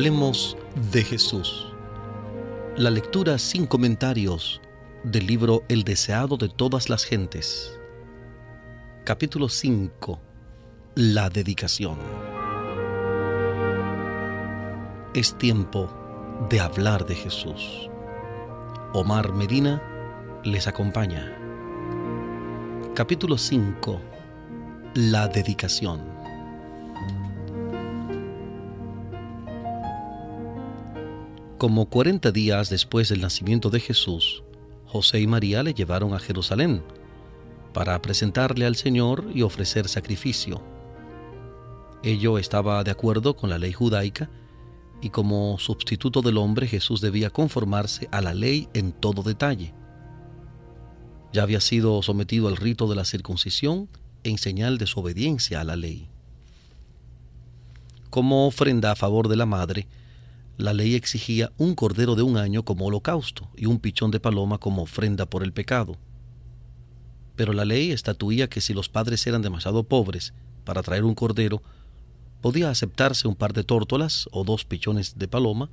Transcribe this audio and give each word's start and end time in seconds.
Hablemos 0.00 0.56
de 0.90 1.04
Jesús. 1.04 1.74
La 2.78 2.88
lectura 2.88 3.36
sin 3.36 3.66
comentarios 3.66 4.62
del 5.04 5.26
libro 5.26 5.62
El 5.68 5.84
deseado 5.84 6.38
de 6.38 6.48
todas 6.48 6.88
las 6.88 7.04
gentes. 7.04 7.78
Capítulo 9.04 9.50
5. 9.50 10.18
La 10.94 11.28
dedicación. 11.28 11.98
Es 15.12 15.36
tiempo 15.36 15.90
de 16.48 16.60
hablar 16.60 17.04
de 17.04 17.16
Jesús. 17.16 17.90
Omar 18.94 19.34
Medina 19.34 19.82
les 20.44 20.66
acompaña. 20.66 21.30
Capítulo 22.94 23.36
5. 23.36 24.00
La 24.94 25.28
dedicación. 25.28 26.09
Como 31.60 31.90
40 31.90 32.32
días 32.32 32.70
después 32.70 33.10
del 33.10 33.20
nacimiento 33.20 33.68
de 33.68 33.80
Jesús, 33.80 34.42
José 34.86 35.20
y 35.20 35.26
María 35.26 35.62
le 35.62 35.74
llevaron 35.74 36.14
a 36.14 36.18
Jerusalén 36.18 36.82
para 37.74 38.00
presentarle 38.00 38.64
al 38.64 38.76
Señor 38.76 39.26
y 39.34 39.42
ofrecer 39.42 39.86
sacrificio. 39.86 40.62
Ello 42.02 42.38
estaba 42.38 42.82
de 42.82 42.90
acuerdo 42.90 43.36
con 43.36 43.50
la 43.50 43.58
ley 43.58 43.74
judaica 43.74 44.30
y 45.02 45.10
como 45.10 45.58
sustituto 45.58 46.22
del 46.22 46.38
hombre 46.38 46.66
Jesús 46.66 47.02
debía 47.02 47.28
conformarse 47.28 48.08
a 48.10 48.22
la 48.22 48.32
ley 48.32 48.70
en 48.72 48.92
todo 48.92 49.22
detalle. 49.22 49.74
Ya 51.34 51.42
había 51.42 51.60
sido 51.60 52.00
sometido 52.00 52.48
al 52.48 52.56
rito 52.56 52.88
de 52.88 52.96
la 52.96 53.04
circuncisión 53.04 53.90
en 54.24 54.38
señal 54.38 54.78
de 54.78 54.86
su 54.86 55.00
obediencia 55.00 55.60
a 55.60 55.64
la 55.64 55.76
ley. 55.76 56.08
Como 58.08 58.46
ofrenda 58.46 58.92
a 58.92 58.96
favor 58.96 59.28
de 59.28 59.36
la 59.36 59.44
madre, 59.44 59.88
la 60.60 60.74
ley 60.74 60.94
exigía 60.94 61.52
un 61.56 61.74
cordero 61.74 62.14
de 62.14 62.22
un 62.22 62.36
año 62.36 62.64
como 62.64 62.86
holocausto 62.86 63.48
y 63.56 63.66
un 63.66 63.80
pichón 63.80 64.10
de 64.10 64.20
paloma 64.20 64.58
como 64.58 64.82
ofrenda 64.82 65.26
por 65.26 65.42
el 65.42 65.52
pecado. 65.52 65.96
Pero 67.36 67.52
la 67.52 67.64
ley 67.64 67.90
estatuía 67.90 68.48
que 68.48 68.60
si 68.60 68.74
los 68.74 68.88
padres 68.88 69.26
eran 69.26 69.42
demasiado 69.42 69.84
pobres 69.84 70.34
para 70.64 70.82
traer 70.82 71.04
un 71.04 71.14
cordero, 71.14 71.62
podía 72.40 72.70
aceptarse 72.70 73.28
un 73.28 73.34
par 73.34 73.52
de 73.52 73.64
tórtolas 73.64 74.28
o 74.32 74.44
dos 74.44 74.64
pichones 74.64 75.18
de 75.18 75.28
paloma, 75.28 75.70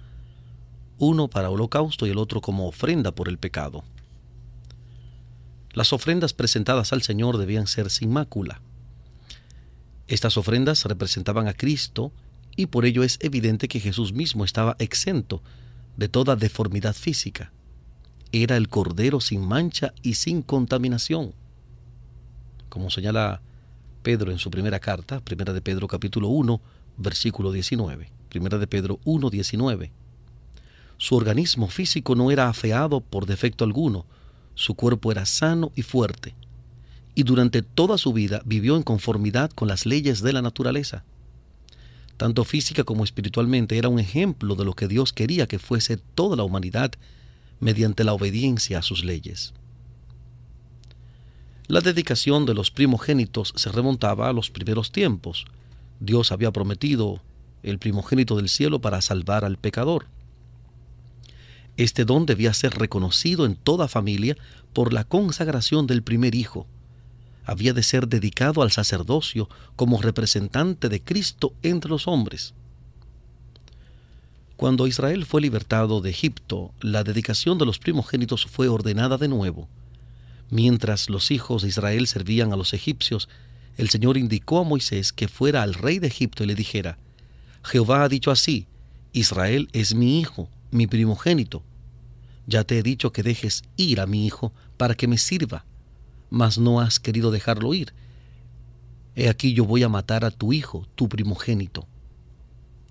uno 0.97 1.27
para 1.27 1.49
holocausto 1.49 2.07
y 2.07 2.11
el 2.11 2.17
otro 2.17 2.41
como 2.41 2.67
ofrenda 2.67 3.11
por 3.11 3.27
el 3.27 3.37
pecado. 3.37 3.83
Las 5.73 5.93
ofrendas 5.93 6.33
presentadas 6.33 6.93
al 6.93 7.03
Señor 7.03 7.37
debían 7.37 7.67
ser 7.67 7.89
sin 7.89 8.11
mácula. 8.11 8.61
Estas 10.07 10.37
ofrendas 10.37 10.85
representaban 10.85 11.47
a 11.47 11.53
Cristo 11.53 12.11
y 12.57 12.65
por 12.65 12.85
ello 12.85 13.03
es 13.03 13.19
evidente 13.21 13.69
que 13.69 13.79
Jesús 13.79 14.11
mismo 14.11 14.43
estaba 14.43 14.75
exento 14.79 15.41
de 15.95 16.09
toda 16.09 16.35
deformidad 16.35 16.95
física. 16.95 17.53
Era 18.31 18.57
el 18.57 18.67
Cordero 18.67 19.21
sin 19.21 19.47
mancha 19.47 19.93
y 20.01 20.15
sin 20.15 20.41
contaminación. 20.41 21.33
Como 22.67 22.89
señala 22.89 23.41
Pedro 24.01 24.31
en 24.31 24.39
su 24.39 24.51
primera 24.51 24.79
carta, 24.79 25.21
primera 25.21 25.53
de 25.53 25.61
Pedro 25.61 25.87
capítulo 25.87 26.27
1, 26.29 26.59
versículo 26.97 27.51
19. 27.51 28.11
Primera 28.27 28.57
de 28.57 28.67
Pedro 28.67 28.99
1, 29.05 29.29
19. 29.29 29.91
Su 30.97 31.15
organismo 31.15 31.67
físico 31.67 32.15
no 32.15 32.31
era 32.31 32.49
afeado 32.49 33.01
por 33.01 33.27
defecto 33.27 33.63
alguno, 33.63 34.05
su 34.55 34.73
cuerpo 34.73 35.11
era 35.11 35.27
sano 35.27 35.71
y 35.75 35.83
fuerte, 35.83 36.33
y 37.13 37.21
durante 37.21 37.61
toda 37.61 37.99
su 37.99 38.13
vida 38.13 38.41
vivió 38.45 38.75
en 38.75 38.81
conformidad 38.81 39.51
con 39.51 39.67
las 39.67 39.85
leyes 39.85 40.21
de 40.21 40.33
la 40.33 40.41
naturaleza 40.41 41.03
tanto 42.17 42.43
física 42.43 42.83
como 42.83 43.03
espiritualmente, 43.03 43.77
era 43.77 43.89
un 43.89 43.99
ejemplo 43.99 44.55
de 44.55 44.65
lo 44.65 44.73
que 44.73 44.87
Dios 44.87 45.13
quería 45.13 45.47
que 45.47 45.59
fuese 45.59 45.97
toda 45.97 46.35
la 46.35 46.43
humanidad 46.43 46.91
mediante 47.59 48.03
la 48.03 48.13
obediencia 48.13 48.79
a 48.79 48.81
sus 48.81 49.03
leyes. 49.03 49.53
La 51.67 51.81
dedicación 51.81 52.45
de 52.45 52.53
los 52.53 52.71
primogénitos 52.71 53.53
se 53.55 53.71
remontaba 53.71 54.29
a 54.29 54.33
los 54.33 54.49
primeros 54.49 54.91
tiempos. 54.91 55.45
Dios 55.99 56.31
había 56.31 56.51
prometido 56.51 57.21
el 57.61 57.77
primogénito 57.77 58.35
del 58.35 58.49
cielo 58.49 58.79
para 58.79 59.01
salvar 59.01 59.43
al 59.43 59.57
pecador. 59.57 60.07
Este 61.75 62.05
don 62.05 62.25
debía 62.25 62.53
ser 62.53 62.73
reconocido 62.73 63.45
en 63.45 63.55
toda 63.55 63.87
familia 63.87 64.37
por 64.73 64.93
la 64.93 65.03
consagración 65.03 65.87
del 65.87 66.03
primer 66.03 66.35
hijo, 66.35 66.65
había 67.47 67.71
de 67.71 67.81
ser 67.81 68.09
dedicado 68.09 68.61
al 68.61 68.71
sacerdocio 68.71 69.47
como 69.77 70.01
representante 70.01 70.89
de 70.89 71.01
Cristo 71.01 71.53
entre 71.63 71.89
los 71.89 72.05
hombres. 72.05 72.53
Cuando 74.57 74.85
Israel 74.85 75.25
fue 75.25 75.39
libertado 75.39 76.01
de 76.01 76.09
Egipto, 76.09 76.73
la 76.81 77.05
dedicación 77.05 77.57
de 77.57 77.65
los 77.65 77.79
primogénitos 77.79 78.45
fue 78.45 78.67
ordenada 78.67 79.17
de 79.17 79.29
nuevo. 79.29 79.69
Mientras 80.49 81.09
los 81.09 81.31
hijos 81.31 81.61
de 81.61 81.69
Israel 81.69 82.07
servían 82.07 82.51
a 82.51 82.57
los 82.57 82.73
egipcios, 82.73 83.29
el 83.77 83.89
Señor 83.89 84.17
indicó 84.17 84.59
a 84.59 84.65
Moisés 84.65 85.13
que 85.13 85.29
fuera 85.29 85.63
al 85.63 85.73
rey 85.73 85.99
de 85.99 86.07
Egipto 86.07 86.43
y 86.43 86.47
le 86.47 86.55
dijera, 86.55 86.97
Jehová 87.63 88.03
ha 88.03 88.09
dicho 88.09 88.29
así, 88.29 88.67
Israel 89.13 89.69
es 89.71 89.95
mi 89.95 90.19
hijo, 90.19 90.49
mi 90.69 90.85
primogénito. 90.85 91.63
Ya 92.45 92.65
te 92.65 92.77
he 92.77 92.83
dicho 92.83 93.13
que 93.13 93.23
dejes 93.23 93.63
ir 93.77 94.01
a 94.01 94.05
mi 94.05 94.25
hijo 94.25 94.51
para 94.75 94.95
que 94.95 95.07
me 95.07 95.17
sirva 95.17 95.63
mas 96.29 96.57
no 96.57 96.79
has 96.79 96.99
querido 96.99 97.31
dejarlo 97.31 97.73
ir. 97.73 97.93
He 99.15 99.29
aquí 99.29 99.53
yo 99.53 99.65
voy 99.65 99.83
a 99.83 99.89
matar 99.89 100.25
a 100.25 100.31
tu 100.31 100.53
hijo, 100.53 100.87
tu 100.95 101.09
primogénito. 101.09 101.87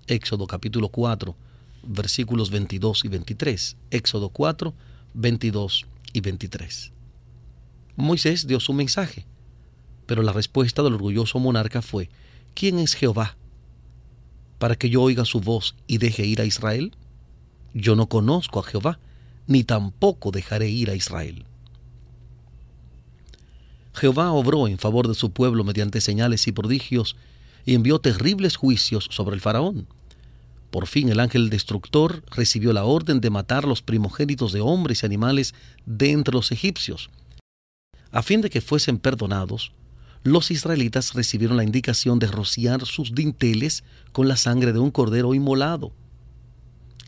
Éxodo 0.07 0.47
capítulo 0.47 0.89
4, 0.89 1.35
versículos 1.83 2.49
22 2.49 3.05
y 3.05 3.07
23. 3.07 3.77
Éxodo 3.91 4.29
4, 4.29 4.73
22 5.13 5.85
y 6.13 6.21
23. 6.21 6.91
Moisés 7.95 8.45
dio 8.45 8.59
su 8.59 8.73
mensaje, 8.73 9.25
pero 10.05 10.21
la 10.21 10.31
respuesta 10.31 10.83
del 10.83 10.93
orgulloso 10.93 11.39
monarca 11.39 11.81
fue, 11.81 12.09
¿quién 12.53 12.77
es 12.77 12.93
Jehová? 12.93 13.37
Para 14.59 14.75
que 14.75 14.89
yo 14.89 15.01
oiga 15.01 15.25
su 15.25 15.41
voz 15.41 15.75
y 15.87 15.97
deje 15.97 16.25
ir 16.25 16.41
a 16.41 16.45
Israel. 16.45 16.95
Yo 17.73 17.95
no 17.95 18.07
conozco 18.07 18.59
a 18.59 18.63
Jehová, 18.63 18.99
ni 19.47 19.63
tampoco 19.63 20.29
dejaré 20.29 20.69
ir 20.69 20.91
a 20.91 20.95
Israel. 20.95 21.46
Jehová 23.97 24.31
obró 24.31 24.67
en 24.67 24.77
favor 24.77 25.07
de 25.07 25.15
su 25.15 25.31
pueblo 25.31 25.63
mediante 25.63 26.01
señales 26.01 26.47
y 26.47 26.51
prodigios 26.51 27.15
y 27.65 27.73
envió 27.73 27.97
terribles 27.97 28.55
juicios 28.55 29.07
sobre 29.09 29.33
el 29.33 29.41
faraón. 29.41 29.87
Por 30.69 30.85
fin 30.85 31.09
el 31.09 31.19
ángel 31.19 31.49
destructor 31.49 32.23
recibió 32.29 32.73
la 32.73 32.83
orden 32.83 33.21
de 33.21 33.31
matar 33.31 33.65
los 33.65 33.81
primogénitos 33.81 34.53
de 34.53 34.61
hombres 34.61 35.01
y 35.01 35.07
animales 35.07 35.55
de 35.87 36.11
entre 36.11 36.35
los 36.35 36.51
egipcios. 36.51 37.09
A 38.11 38.21
fin 38.21 38.41
de 38.41 38.51
que 38.51 38.61
fuesen 38.61 38.99
perdonados, 38.99 39.71
los 40.23 40.51
israelitas 40.51 41.13
recibieron 41.13 41.57
la 41.57 41.63
indicación 41.63 42.19
de 42.19 42.27
rociar 42.27 42.85
sus 42.85 43.15
dinteles 43.15 43.83
con 44.11 44.27
la 44.27 44.35
sangre 44.35 44.73
de 44.73 44.79
un 44.79 44.91
cordero 44.91 45.33
inmolado. 45.33 45.91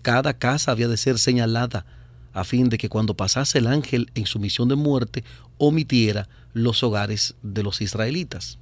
Cada 0.02 0.34
casa 0.34 0.72
había 0.72 0.88
de 0.88 0.98
ser 0.98 1.20
señalada 1.20 1.86
a 2.34 2.44
fin 2.44 2.70
de 2.70 2.78
que 2.78 2.90
cuando 2.90 3.16
pasase 3.16 3.60
el 3.60 3.68
ángel 3.68 4.10
en 4.16 4.26
su 4.26 4.40
misión 4.40 4.70
de 4.70 4.76
muerte 4.76 5.24
omitiera 5.58 6.28
los 6.54 6.84
hogares 6.84 7.36
de 7.42 7.64
los 7.64 7.82
israelitas. 7.82 8.60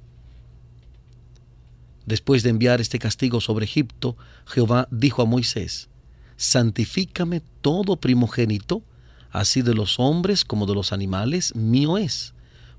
Después 2.06 2.42
de 2.42 2.50
enviar 2.50 2.80
este 2.80 2.98
castigo 2.98 3.40
sobre 3.40 3.66
Egipto, 3.66 4.16
Jehová 4.46 4.88
dijo 4.90 5.22
a 5.22 5.26
Moisés, 5.26 5.88
Santifícame 6.36 7.42
todo 7.60 7.96
primogénito, 7.96 8.82
así 9.30 9.60
de 9.60 9.74
los 9.74 9.98
hombres 9.98 10.44
como 10.44 10.66
de 10.66 10.74
los 10.74 10.92
animales, 10.92 11.54
mío 11.54 11.98
es, 11.98 12.32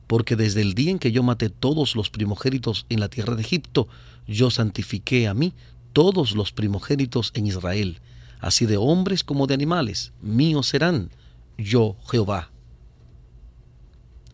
porque 0.08 0.36
desde 0.36 0.62
el 0.62 0.74
día 0.74 0.92
en 0.92 1.00
que 1.00 1.12
yo 1.12 1.22
maté 1.22 1.50
todos 1.50 1.96
los 1.96 2.10
primogénitos 2.10 2.86
en 2.90 3.00
la 3.00 3.10
tierra 3.10 3.36
de 3.36 3.42
Egipto, 3.42 3.88
yo 4.28 4.50
santifiqué 4.50 5.28
a 5.28 5.34
mí 5.34 5.54
todos 5.94 6.36
los 6.36 6.52
primogénitos 6.52 7.32
en 7.36 7.48
Israel, 7.48 8.00
así 8.40 8.66
de 8.66 8.78
hombres 8.78 9.24
como 9.24 9.46
de 9.46 9.54
animales, 9.54 10.14
míos 10.22 10.68
serán, 10.68 11.12
yo 11.58 11.98
Jehová. 12.10 12.50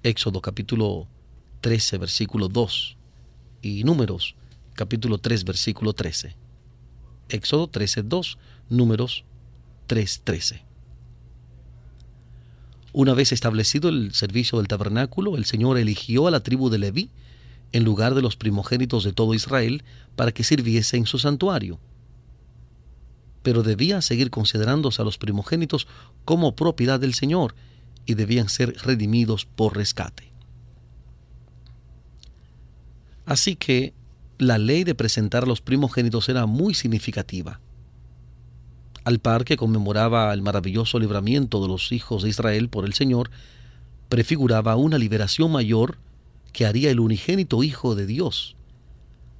Éxodo 0.05 0.39
capítulo 0.39 1.07
13, 1.61 1.97
versículo 1.97 2.47
2 2.47 2.95
y 3.63 3.83
Números 3.85 4.35
capítulo 4.75 5.17
3, 5.17 5.43
versículo 5.45 5.93
13. 5.93 6.35
Éxodo 7.29 7.67
13, 7.67 8.03
2, 8.03 8.37
Números 8.69 9.25
3, 9.87 10.21
13. 10.23 10.63
Una 12.93 13.15
vez 13.15 13.31
establecido 13.31 13.89
el 13.89 14.13
servicio 14.13 14.59
del 14.59 14.67
tabernáculo, 14.67 15.37
el 15.37 15.45
Señor 15.45 15.79
eligió 15.79 16.27
a 16.27 16.31
la 16.31 16.41
tribu 16.41 16.69
de 16.69 16.77
Leví 16.77 17.09
en 17.71 17.83
lugar 17.83 18.13
de 18.13 18.21
los 18.21 18.35
primogénitos 18.35 19.03
de 19.05 19.11
todo 19.11 19.33
Israel 19.33 19.83
para 20.15 20.31
que 20.31 20.43
sirviese 20.43 20.97
en 20.97 21.07
su 21.07 21.17
santuario 21.17 21.79
pero 23.45 23.61
debía 23.61 24.01
seguir 24.01 24.31
considerándose 24.31 25.03
a 25.03 25.05
los 25.05 25.19
primogénitos 25.19 25.85
como 26.25 26.55
propiedad 26.55 26.99
del 26.99 27.13
Señor 27.13 27.53
y 28.05 28.13
debían 28.13 28.49
ser 28.49 28.75
redimidos 28.83 29.45
por 29.45 29.75
rescate. 29.75 30.31
Así 33.25 33.55
que 33.55 33.93
la 34.37 34.57
ley 34.57 34.83
de 34.83 34.95
presentar 34.95 35.43
a 35.43 35.47
los 35.47 35.61
primogénitos 35.61 36.29
era 36.29 36.45
muy 36.45 36.73
significativa. 36.73 37.59
al 39.03 39.19
par 39.19 39.45
que 39.45 39.55
conmemoraba 39.55 40.33
el 40.33 40.41
maravilloso 40.41 40.97
libramiento 40.97 41.61
de 41.61 41.67
los 41.67 41.91
hijos 41.91 42.23
de 42.23 42.29
Israel 42.29 42.69
por 42.69 42.85
el 42.85 42.95
Señor, 42.95 43.29
prefiguraba 44.09 44.75
una 44.75 44.97
liberación 44.97 45.51
mayor 45.51 45.99
que 46.51 46.65
haría 46.65 46.89
el 46.89 46.99
unigénito 46.99 47.61
Hijo 47.61 47.93
de 47.93 48.07
Dios. 48.07 48.55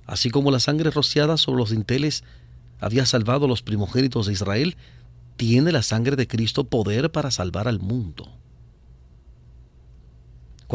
Así 0.05 0.29
como 0.29 0.51
la 0.51 0.59
sangre 0.59 0.91
rociada 0.91 1.37
sobre 1.37 1.57
los 1.57 1.71
dinteles 1.71 2.23
había 2.79 3.07
salvado 3.07 3.45
a 3.45 3.47
los 3.47 3.63
primogénitos 3.63 4.27
de 4.27 4.33
Israel, 4.33 4.77
tiene 5.35 5.71
la 5.71 5.81
sangre 5.81 6.15
de 6.15 6.27
Cristo 6.27 6.65
poder 6.65 7.11
para 7.11 7.31
salvar 7.31 7.67
al 7.67 7.79
mundo. 7.79 8.37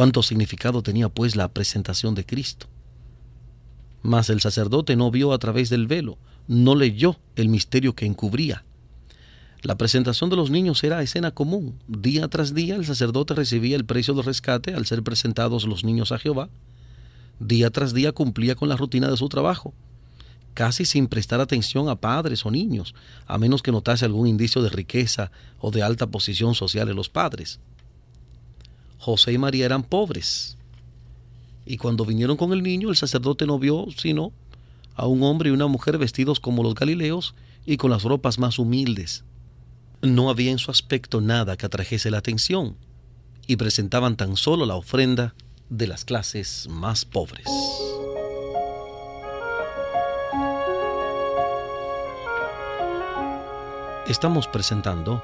¿Cuánto 0.01 0.23
significado 0.23 0.83
tenía 0.83 1.11
pues 1.11 1.37
la 1.37 1.53
presentación 1.53 2.15
de 2.15 2.25
Cristo? 2.25 2.69
Mas 4.01 4.31
el 4.31 4.41
sacerdote 4.41 4.97
no 4.97 5.11
vio 5.11 5.35
a 5.35 5.39
través 5.39 5.69
del 5.69 5.87
velo, 5.87 6.17
no 6.49 6.75
leyó 6.75 7.19
el 7.37 7.51
misterio 7.51 7.95
que 7.95 8.07
encubría. 8.07 8.65
La 9.61 9.77
presentación 9.77 10.31
de 10.31 10.37
los 10.37 10.49
niños 10.49 10.83
era 10.85 11.03
escena 11.03 11.33
común. 11.33 11.79
Día 11.87 12.29
tras 12.29 12.55
día 12.55 12.77
el 12.77 12.87
sacerdote 12.87 13.35
recibía 13.35 13.77
el 13.77 13.85
precio 13.85 14.15
del 14.15 14.25
rescate 14.25 14.73
al 14.73 14.87
ser 14.87 15.03
presentados 15.03 15.67
los 15.67 15.85
niños 15.85 16.13
a 16.13 16.19
Jehová. 16.19 16.49
Día 17.39 17.69
tras 17.69 17.93
día 17.93 18.13
cumplía 18.13 18.55
con 18.55 18.71
la 18.71 18.77
rutina 18.77 19.11
de 19.11 19.19
su 19.19 19.29
trabajo, 19.29 19.75
casi 20.55 20.87
sin 20.87 21.09
prestar 21.09 21.43
atención 21.43 21.91
a 21.91 21.97
padres 21.97 22.47
o 22.47 22.51
niños, 22.51 22.95
a 23.27 23.37
menos 23.37 23.61
que 23.61 23.71
notase 23.71 24.07
algún 24.07 24.29
indicio 24.29 24.63
de 24.63 24.71
riqueza 24.71 25.31
o 25.59 25.71
de 25.71 25.83
alta 25.83 26.07
posición 26.07 26.55
social 26.55 26.89
en 26.89 26.97
los 26.97 27.11
padres. 27.11 27.61
José 29.01 29.33
y 29.33 29.39
María 29.39 29.65
eran 29.65 29.83
pobres, 29.83 30.59
y 31.65 31.79
cuando 31.79 32.05
vinieron 32.05 32.37
con 32.37 32.53
el 32.53 32.63
niño, 32.63 32.91
el 32.91 32.97
sacerdote 32.97 33.47
no 33.47 33.59
vio 33.59 33.87
sino 33.97 34.33
a 34.95 35.07
un 35.07 35.23
hombre 35.23 35.49
y 35.49 35.53
una 35.53 35.67
mujer 35.67 35.97
vestidos 35.99 36.39
como 36.39 36.63
los 36.63 36.75
galileos 36.75 37.35
y 37.65 37.79
con 37.79 37.91
las 37.91 38.03
ropas 38.03 38.39
más 38.39 38.59
humildes. 38.59 39.25
No 40.03 40.29
había 40.29 40.51
en 40.51 40.59
su 40.59 40.71
aspecto 40.71 41.21
nada 41.21 41.57
que 41.57 41.67
atrajese 41.67 42.11
la 42.11 42.19
atención, 42.19 42.77
y 43.47 43.57
presentaban 43.57 44.17
tan 44.17 44.37
solo 44.37 44.67
la 44.67 44.77
ofrenda 44.77 45.35
de 45.71 45.87
las 45.87 46.05
clases 46.05 46.69
más 46.69 47.05
pobres. 47.05 47.47
Estamos 54.07 54.47
presentando 54.47 55.23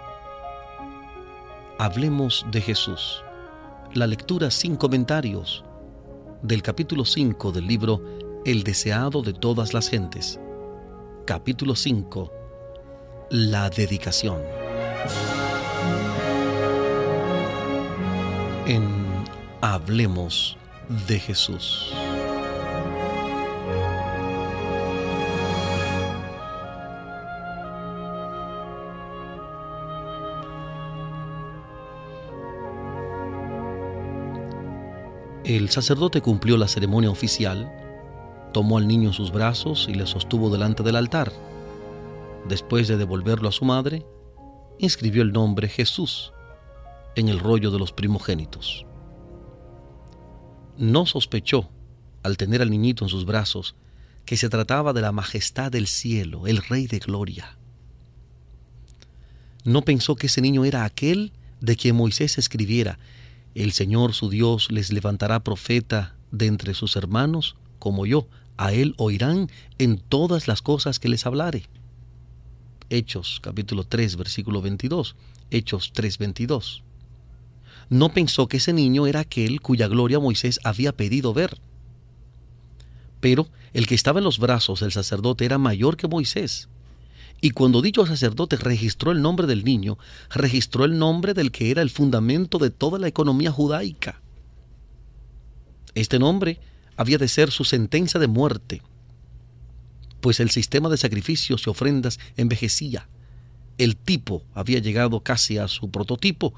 Hablemos 1.79 2.47
de 2.51 2.63
Jesús, 2.63 3.23
la 3.97 4.07
lectura 4.07 4.51
sin 4.51 4.77
comentarios 4.77 5.65
del 6.43 6.63
capítulo 6.63 7.07
5 7.07 7.51
del 7.51 7.67
libro 7.67 8.03
El 8.45 8.63
deseado 8.63 9.23
de 9.23 9.33
todas 9.33 9.73
las 9.73 9.89
gentes. 9.89 10.39
Capítulo 11.25 11.75
5. 11.75 12.31
La 13.31 13.71
dedicación. 13.71 14.43
En 18.67 18.87
Hablemos 19.63 20.59
de 21.09 21.19
Jesús. 21.19 21.93
El 35.57 35.71
sacerdote 35.71 36.21
cumplió 36.21 36.59
la 36.59 36.69
ceremonia 36.69 37.09
oficial, 37.09 37.73
tomó 38.53 38.77
al 38.77 38.87
niño 38.87 39.09
en 39.09 39.15
sus 39.15 39.33
brazos 39.33 39.87
y 39.89 39.95
le 39.95 40.07
sostuvo 40.07 40.51
delante 40.51 40.83
del 40.83 40.97
altar. 40.97 41.33
Después 42.47 42.89
de 42.89 42.99
devolverlo 42.99 43.49
a 43.49 43.53
su 43.53 43.65
madre, 43.65 44.05
inscribió 44.79 45.23
el 45.23 45.33
nombre 45.33 45.69
Jesús 45.69 46.35
en 47.15 47.31
el 47.31 47.41
rollo 47.41 47.71
de 47.71 47.79
los 47.79 47.93
primogénitos. 47.93 48.85
No 50.77 51.07
sospechó, 51.07 51.71
al 52.23 52.37
tener 52.37 52.61
al 52.61 52.71
niñito 52.71 53.07
en 53.07 53.09
sus 53.09 53.25
brazos, 53.25 53.77
que 54.27 54.37
se 54.37 54.51
trataba 54.51 54.93
de 54.93 55.01
la 55.01 55.13
majestad 55.13 55.73
del 55.73 55.87
cielo, 55.87 56.47
el 56.47 56.59
Rey 56.59 56.87
de 56.87 56.99
Gloria. 56.99 57.57
No 59.65 59.81
pensó 59.81 60.17
que 60.17 60.27
ese 60.27 60.43
niño 60.43 60.67
era 60.67 60.85
aquel 60.85 61.33
de 61.63 61.77
quien 61.77 61.97
Moisés 61.97 62.37
escribiera, 62.37 62.99
el 63.63 63.73
Señor 63.73 64.13
su 64.13 64.29
Dios 64.29 64.71
les 64.71 64.93
levantará 64.93 65.43
profeta 65.43 66.15
de 66.31 66.47
entre 66.47 66.75
sus 66.75 66.95
hermanos, 66.95 67.57
como 67.79 68.05
yo, 68.05 68.29
a 68.59 68.75
él 68.75 68.95
oirán 68.99 69.51
en 69.79 69.99
todas 69.99 70.47
las 70.47 70.61
cosas 70.61 70.99
que 70.99 71.09
les 71.09 71.25
hablare. 71.25 71.65
Hechos 72.91 73.41
capítulo 73.43 73.85
3 73.85 74.17
versículo 74.17 74.61
22. 74.61 75.17
Hechos 75.51 75.93
3 75.95 76.19
22. 76.19 76.83
No 77.89 78.11
pensó 78.11 78.47
que 78.47 78.59
ese 78.59 78.75
niño 78.75 79.07
era 79.07 79.21
aquel 79.21 79.63
cuya 79.63 79.89
gloria 79.89 80.21
Moisés 80.21 80.61
había 80.63 80.93
pedido 80.93 81.33
ver. 81.33 81.59
Pero 83.21 83.49
el 83.73 83.87
que 83.87 83.95
estaba 83.95 84.21
en 84.21 84.25
los 84.25 84.39
brazos 84.39 84.81
del 84.81 84.93
sacerdote 84.93 85.47
era 85.47 85.57
mayor 85.57 85.97
que 85.97 86.09
Moisés, 86.09 86.69
y 87.41 87.51
cuando 87.51 87.83
dicho 87.83 88.07
sacerdote 88.07 88.57
registró 88.57 89.13
el 89.13 89.23
nombre 89.23 89.47
del 89.47 89.65
niño, 89.65 89.99
registró 90.31 90.85
el 90.85 90.99
nombre 90.99 91.35
del 91.35 91.53
que 91.53 91.71
era 91.71 91.83
el 91.83 91.91
fundamento 91.91 92.59
de 92.59 92.71
toda 92.71 92.99
la 92.99 93.09
economía 93.09 93.51
judaica. 93.51 94.23
Este 95.95 96.19
nombre 96.19 96.61
había 96.97 97.19
de 97.19 97.29
ser 97.29 97.51
su 97.51 97.65
sentencia 97.65 98.19
de 98.19 98.27
muerte, 98.27 98.83
pues 100.21 100.41
el 100.41 100.51
sistema 100.51 100.89
de 100.89 100.97
sacrificios 100.97 101.67
y 101.67 101.71
ofrendas 101.71 102.19
envejecía. 102.37 103.09
El 103.79 103.97
tipo 103.97 104.43
había 104.55 104.79
llegado 104.79 105.21
casi 105.21 105.59
a 105.59 105.69
su 105.69 105.91
prototipo, 105.91 106.55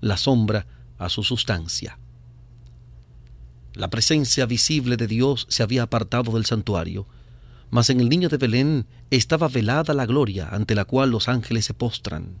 la 0.00 0.16
sombra 0.16 0.66
a 0.98 1.08
su 1.08 1.22
sustancia. 1.22 1.98
La 3.74 3.90
presencia 3.90 4.46
visible 4.46 4.96
de 4.96 5.06
Dios 5.06 5.46
se 5.48 5.62
había 5.62 5.82
apartado 5.82 6.32
del 6.32 6.46
santuario, 6.46 7.06
mas 7.72 7.88
en 7.88 8.00
el 8.00 8.10
niño 8.10 8.28
de 8.28 8.36
Belén 8.36 8.86
estaba 9.10 9.48
velada 9.48 9.94
la 9.94 10.04
gloria 10.04 10.46
ante 10.50 10.74
la 10.74 10.84
cual 10.84 11.10
los 11.10 11.26
ángeles 11.26 11.64
se 11.64 11.72
postran. 11.72 12.34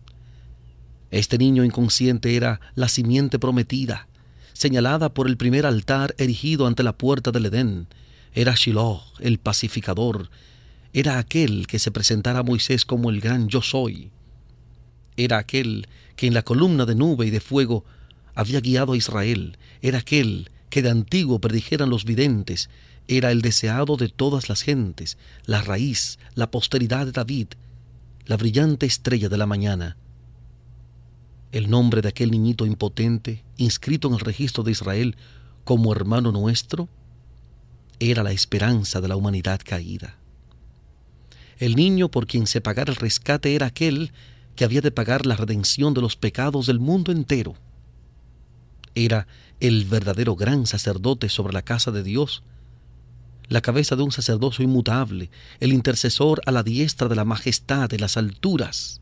Este 1.10 1.38
niño 1.38 1.64
inconsciente 1.64 2.36
era 2.36 2.60
la 2.74 2.86
simiente 2.86 3.38
prometida, 3.38 4.08
señalada 4.52 5.14
por 5.14 5.26
el 5.26 5.38
primer 5.38 5.64
altar 5.64 6.14
erigido 6.18 6.66
ante 6.66 6.82
la 6.82 6.98
puerta 6.98 7.30
del 7.30 7.46
Edén. 7.46 7.86
Era 8.34 8.54
Shiloh, 8.54 9.00
el 9.20 9.38
pacificador. 9.38 10.28
Era 10.92 11.16
aquel 11.16 11.66
que 11.66 11.78
se 11.78 11.90
presentara 11.90 12.40
a 12.40 12.44
Moisés 12.44 12.84
como 12.84 13.08
el 13.08 13.22
gran 13.22 13.48
yo 13.48 13.62
soy. 13.62 14.10
Era 15.16 15.38
aquel 15.38 15.88
que 16.14 16.26
en 16.26 16.34
la 16.34 16.42
columna 16.42 16.84
de 16.84 16.94
nube 16.94 17.26
y 17.26 17.30
de 17.30 17.40
fuego 17.40 17.86
había 18.34 18.60
guiado 18.60 18.92
a 18.92 18.98
Israel. 18.98 19.56
Era 19.80 20.00
aquel 20.00 20.50
que 20.68 20.82
de 20.82 20.90
antiguo 20.90 21.38
predijeran 21.40 21.88
los 21.88 22.04
videntes 22.04 22.68
era 23.08 23.30
el 23.30 23.42
deseado 23.42 23.96
de 23.96 24.08
todas 24.08 24.48
las 24.48 24.62
gentes, 24.62 25.18
la 25.44 25.62
raíz, 25.62 26.18
la 26.34 26.50
posteridad 26.50 27.06
de 27.06 27.12
David, 27.12 27.48
la 28.26 28.36
brillante 28.36 28.86
estrella 28.86 29.28
de 29.28 29.36
la 29.36 29.46
mañana. 29.46 29.96
El 31.50 31.68
nombre 31.68 32.00
de 32.00 32.08
aquel 32.08 32.30
niñito 32.30 32.64
impotente, 32.64 33.44
inscrito 33.56 34.08
en 34.08 34.14
el 34.14 34.20
registro 34.20 34.62
de 34.62 34.72
Israel 34.72 35.16
como 35.64 35.92
hermano 35.92 36.32
nuestro, 36.32 36.88
era 37.98 38.22
la 38.22 38.32
esperanza 38.32 39.00
de 39.00 39.08
la 39.08 39.16
humanidad 39.16 39.60
caída. 39.64 40.16
El 41.58 41.76
niño 41.76 42.10
por 42.10 42.26
quien 42.26 42.46
se 42.46 42.60
pagara 42.60 42.90
el 42.90 42.96
rescate 42.96 43.54
era 43.54 43.66
aquel 43.66 44.12
que 44.56 44.64
había 44.64 44.80
de 44.80 44.90
pagar 44.90 45.26
la 45.26 45.36
redención 45.36 45.94
de 45.94 46.00
los 46.00 46.16
pecados 46.16 46.66
del 46.66 46.80
mundo 46.80 47.12
entero. 47.12 47.54
Era 48.94 49.26
el 49.60 49.84
verdadero 49.84 50.34
gran 50.34 50.66
sacerdote 50.66 51.28
sobre 51.28 51.52
la 51.52 51.62
casa 51.62 51.90
de 51.90 52.02
Dios, 52.02 52.42
la 53.48 53.60
cabeza 53.60 53.96
de 53.96 54.02
un 54.02 54.12
sacerdocio 54.12 54.64
inmutable, 54.64 55.30
el 55.60 55.72
intercesor 55.72 56.40
a 56.46 56.52
la 56.52 56.62
diestra 56.62 57.08
de 57.08 57.16
la 57.16 57.24
majestad 57.24 57.88
de 57.88 57.98
las 57.98 58.16
alturas. 58.16 59.00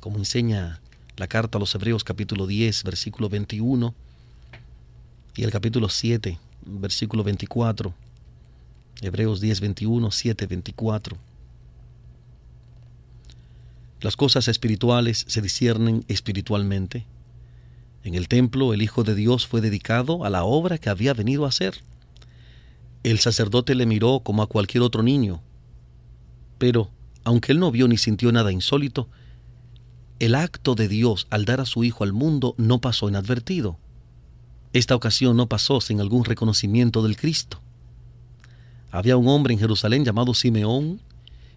Como 0.00 0.18
enseña 0.18 0.80
la 1.16 1.28
carta 1.28 1.58
a 1.58 1.60
los 1.60 1.74
Hebreos 1.74 2.04
capítulo 2.04 2.46
10, 2.46 2.84
versículo 2.84 3.28
21, 3.28 3.94
y 5.34 5.44
el 5.44 5.50
capítulo 5.50 5.88
7, 5.88 6.38
versículo 6.66 7.24
24. 7.24 7.94
Hebreos 9.00 9.40
10, 9.40 9.60
21, 9.60 10.10
7, 10.10 10.46
24. 10.46 11.16
Las 14.00 14.16
cosas 14.16 14.48
espirituales 14.48 15.24
se 15.28 15.40
disciernen 15.40 16.04
espiritualmente. 16.08 17.06
En 18.04 18.14
el 18.14 18.28
templo 18.28 18.74
el 18.74 18.82
Hijo 18.82 19.04
de 19.04 19.14
Dios 19.14 19.46
fue 19.46 19.60
dedicado 19.60 20.24
a 20.24 20.30
la 20.30 20.44
obra 20.44 20.78
que 20.78 20.90
había 20.90 21.14
venido 21.14 21.44
a 21.44 21.48
hacer. 21.48 21.82
El 23.02 23.18
sacerdote 23.18 23.74
le 23.74 23.86
miró 23.86 24.20
como 24.20 24.42
a 24.42 24.46
cualquier 24.46 24.82
otro 24.82 25.02
niño, 25.02 25.42
pero, 26.58 26.90
aunque 27.24 27.50
él 27.50 27.58
no 27.58 27.72
vio 27.72 27.88
ni 27.88 27.98
sintió 27.98 28.30
nada 28.30 28.52
insólito, 28.52 29.08
el 30.20 30.36
acto 30.36 30.76
de 30.76 30.86
Dios 30.86 31.26
al 31.30 31.44
dar 31.44 31.60
a 31.60 31.66
su 31.66 31.82
Hijo 31.82 32.04
al 32.04 32.12
mundo 32.12 32.54
no 32.56 32.80
pasó 32.80 33.08
inadvertido. 33.08 33.76
Esta 34.72 34.94
ocasión 34.94 35.36
no 35.36 35.48
pasó 35.48 35.80
sin 35.80 36.00
algún 36.00 36.24
reconocimiento 36.24 37.02
del 37.02 37.16
Cristo. 37.16 37.60
Había 38.92 39.16
un 39.16 39.26
hombre 39.26 39.54
en 39.54 39.58
Jerusalén 39.58 40.04
llamado 40.04 40.34
Simeón, 40.34 41.00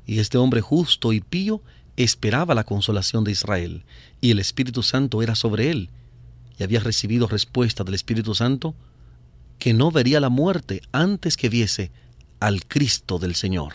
Y 0.07 0.17
este 0.17 0.39
hombre 0.39 0.61
justo 0.61 1.13
y 1.13 1.21
pío 1.21 1.61
esperaba 1.95 2.55
la 2.55 2.63
consolación 2.63 3.23
de 3.23 3.31
Israel, 3.31 3.83
y 4.21 4.31
el 4.31 4.39
Espíritu 4.39 4.81
Santo 4.81 5.21
era 5.21 5.35
sobre 5.35 5.69
él, 5.69 5.89
y 6.57 6.63
había 6.63 6.79
recibido 6.79 7.27
respuesta 7.27 7.83
del 7.83 7.93
Espíritu 7.93 8.33
Santo 8.33 8.73
que 9.59 9.73
no 9.73 9.91
vería 9.91 10.19
la 10.19 10.29
muerte 10.29 10.81
antes 10.91 11.37
que 11.37 11.49
viese 11.49 11.91
al 12.39 12.65
Cristo 12.65 13.19
del 13.19 13.35
Señor. 13.35 13.73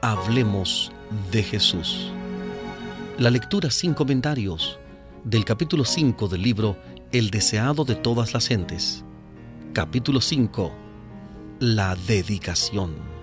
Hablemos 0.00 0.92
de 1.30 1.42
Jesús. 1.42 2.10
La 3.18 3.30
lectura 3.30 3.70
sin 3.70 3.94
comentarios 3.94 4.78
del 5.24 5.44
capítulo 5.44 5.84
5 5.84 6.28
del 6.28 6.42
libro 6.42 6.76
El 7.12 7.30
deseado 7.30 7.84
de 7.84 7.94
todas 7.94 8.32
las 8.32 8.48
gentes. 8.48 9.04
Capítulo 9.72 10.20
5. 10.20 10.72
La 11.60 11.96
dedicación. 11.96 13.17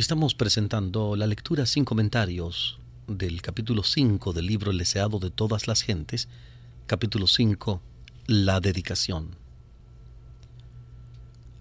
Estamos 0.00 0.34
presentando 0.34 1.14
la 1.14 1.26
lectura 1.26 1.66
sin 1.66 1.84
comentarios 1.84 2.78
del 3.06 3.42
capítulo 3.42 3.82
5 3.82 4.32
del 4.32 4.46
libro 4.46 4.70
El 4.70 4.78
deseado 4.78 5.18
de 5.18 5.30
todas 5.30 5.68
las 5.68 5.82
gentes, 5.82 6.26
capítulo 6.86 7.26
5, 7.26 7.82
la 8.26 8.60
dedicación. 8.60 9.36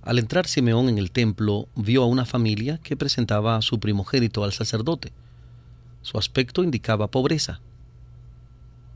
Al 0.04 0.20
entrar 0.20 0.48
Simeón 0.48 0.88
en 0.88 0.98
el 0.98 1.12
templo, 1.12 1.68
vio 1.76 2.02
a 2.02 2.06
una 2.06 2.24
familia 2.24 2.78
que 2.78 2.96
presentaba 2.96 3.58
a 3.58 3.62
su 3.62 3.82
primogénito 3.82 4.46
al 4.46 4.54
sacerdote. 4.54 5.12
Su 6.02 6.18
aspecto 6.18 6.64
indicaba 6.64 7.12
pobreza. 7.12 7.60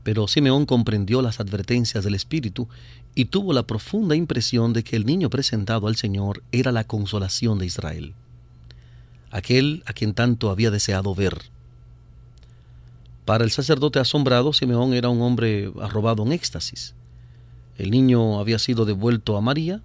Pero 0.04 0.26
Simeón 0.26 0.64
comprendió 0.64 1.20
las 1.20 1.38
advertencias 1.38 2.02
del 2.02 2.14
Espíritu 2.14 2.66
y 3.14 3.26
tuvo 3.26 3.52
la 3.52 3.66
profunda 3.66 4.16
impresión 4.16 4.72
de 4.72 4.84
que 4.84 4.96
el 4.96 5.04
niño 5.04 5.28
presentado 5.28 5.86
al 5.86 5.96
Señor 5.96 6.42
era 6.50 6.72
la 6.72 6.84
consolación 6.84 7.58
de 7.58 7.66
Israel 7.66 8.14
aquel 9.34 9.82
a 9.84 9.92
quien 9.92 10.14
tanto 10.14 10.48
había 10.48 10.70
deseado 10.70 11.12
ver. 11.12 11.50
Para 13.24 13.42
el 13.42 13.50
sacerdote 13.50 13.98
asombrado, 13.98 14.52
Simeón 14.52 14.94
era 14.94 15.08
un 15.08 15.20
hombre 15.22 15.72
arrobado 15.82 16.22
en 16.22 16.32
éxtasis. 16.32 16.94
El 17.76 17.90
niño 17.90 18.38
había 18.38 18.60
sido 18.60 18.84
devuelto 18.84 19.36
a 19.36 19.40
María, 19.40 19.82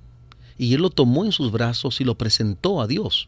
y 0.60 0.75
él 0.75 0.82
lo 0.82 0.91
tomó 0.91 1.25
en 1.25 1.32
sus 1.32 1.51
brazos 1.51 2.00
y 2.00 2.03
lo 2.03 2.15
presentó 2.15 2.79
a 2.79 2.86
Dios, 2.86 3.27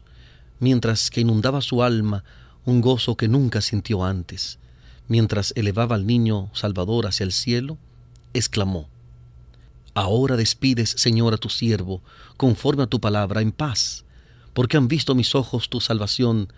mientras 0.60 1.10
que 1.10 1.22
inundaba 1.22 1.60
su 1.60 1.82
alma 1.82 2.22
un 2.64 2.82
gozo 2.82 3.16
que 3.16 3.26
nunca 3.26 3.60
sintió 3.60 4.04
antes. 4.04 4.60
Mientras 5.08 5.52
elevaba 5.56 5.96
al 5.96 6.06
niño 6.06 6.50
Salvador 6.52 7.08
hacia 7.08 7.24
el 7.24 7.32
cielo, 7.32 7.78
exclamó, 8.32 8.88
Ahora 9.92 10.36
despides, 10.36 10.90
Señor, 10.90 11.34
a 11.34 11.38
tu 11.38 11.48
siervo, 11.48 12.00
conforme 12.36 12.84
a 12.84 12.86
tu 12.86 13.00
palabra, 13.00 13.40
en 13.40 13.50
paz 13.50 14.04
porque 14.52 14.76
han 14.76 14.88
visto 14.88 15.14
mis 15.14 15.34
ojos 15.34 15.68
tu 15.68 15.80
salvación, 15.80 16.52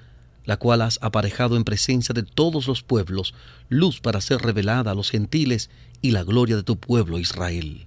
la 0.44 0.56
cual 0.56 0.82
has 0.82 0.98
aparejado 1.02 1.56
en 1.56 1.64
presencia 1.64 2.12
de 2.12 2.22
todos 2.22 2.66
los 2.66 2.82
pueblos, 2.82 3.34
luz 3.68 4.00
para 4.00 4.20
ser 4.20 4.40
revelada 4.42 4.90
a 4.90 4.94
los 4.94 5.10
gentiles 5.10 5.70
y 6.02 6.10
la 6.10 6.22
gloria 6.22 6.56
de 6.56 6.62
tu 6.62 6.76
pueblo 6.76 7.18
Israel. 7.18 7.86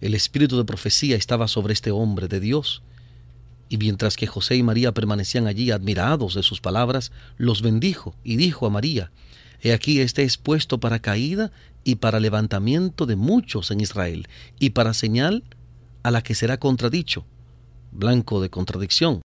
El 0.00 0.14
espíritu 0.14 0.56
de 0.56 0.64
profecía 0.64 1.16
estaba 1.16 1.48
sobre 1.48 1.72
este 1.72 1.90
hombre 1.90 2.28
de 2.28 2.38
Dios, 2.38 2.82
y 3.68 3.78
mientras 3.78 4.16
que 4.16 4.26
José 4.26 4.56
y 4.56 4.62
María 4.62 4.92
permanecían 4.92 5.46
allí 5.46 5.70
admirados 5.70 6.34
de 6.34 6.42
sus 6.42 6.60
palabras, 6.60 7.10
los 7.38 7.62
bendijo 7.62 8.14
y 8.22 8.36
dijo 8.36 8.66
a 8.66 8.70
María, 8.70 9.10
He 9.62 9.72
aquí 9.72 10.00
este 10.00 10.22
es 10.22 10.36
puesto 10.36 10.78
para 10.78 10.98
caída 10.98 11.50
y 11.84 11.96
para 11.96 12.20
levantamiento 12.20 13.06
de 13.06 13.16
muchos 13.16 13.70
en 13.70 13.80
Israel, 13.80 14.28
y 14.58 14.70
para 14.70 14.92
señal 14.92 15.42
a 16.02 16.10
la 16.10 16.22
que 16.22 16.34
será 16.34 16.58
contradicho, 16.58 17.24
blanco 17.94 18.40
de 18.40 18.50
contradicción. 18.50 19.22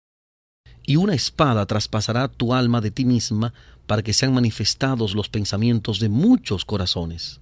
Y 0.85 0.95
una 0.95 1.13
espada 1.13 1.65
traspasará 1.65 2.27
tu 2.29 2.53
alma 2.53 2.81
de 2.81 2.91
ti 2.91 3.05
misma 3.05 3.53
para 3.85 4.01
que 4.01 4.13
sean 4.13 4.33
manifestados 4.33 5.15
los 5.15 5.29
pensamientos 5.29 5.99
de 5.99 6.09
muchos 6.09 6.63
corazones. 6.63 7.41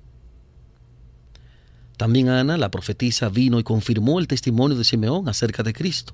También 1.97 2.29
Ana, 2.29 2.57
la 2.57 2.71
profetisa, 2.71 3.29
vino 3.29 3.59
y 3.59 3.63
confirmó 3.63 4.19
el 4.19 4.27
testimonio 4.27 4.77
de 4.77 4.83
Simeón 4.83 5.27
acerca 5.27 5.63
de 5.63 5.73
Cristo. 5.73 6.13